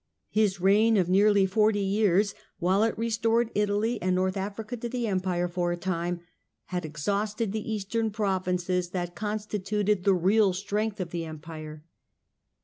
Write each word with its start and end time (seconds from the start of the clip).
His 0.31 0.59
reign 0.59 0.97
of 0.97 1.09
nearly 1.09 1.45
forty 1.45 1.79
years, 1.83 2.33
while 2.57 2.81
it 2.81 2.87
had 2.93 2.97
restored 2.97 3.51
Italy 3.53 4.01
and 4.01 4.15
North 4.15 4.33
Airica 4.35 4.75
to 4.81 4.89
the 4.89 5.05
Empire 5.05 5.47
for 5.47 5.71
a 5.71 5.77
time, 5.77 6.21
had 6.73 6.85
exhausted 6.85 7.51
the 7.51 7.71
Eastern 7.71 8.09
provinces 8.09 8.89
that 8.89 9.13
constituted 9.13 10.03
the 10.03 10.15
real 10.15 10.53
strength 10.53 10.97
3f 10.97 11.11
the 11.11 11.25
Empire. 11.25 11.83